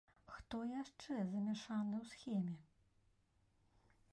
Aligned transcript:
Хто 0.35 0.57
яшчэ 0.69 1.13
замяшаны 1.33 1.95
ў 2.03 2.05
схеме? 2.13 2.57